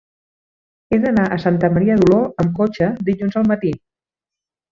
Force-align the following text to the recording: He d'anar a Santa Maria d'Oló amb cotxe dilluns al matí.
He 0.89 0.97
d'anar 1.03 1.25
a 1.25 1.37
Santa 1.43 1.69
Maria 1.75 1.97
d'Oló 1.99 2.17
amb 2.43 2.57
cotxe 2.61 2.89
dilluns 3.11 3.39
al 3.43 3.49
matí. 3.53 3.75